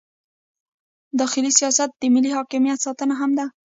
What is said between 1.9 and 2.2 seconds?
د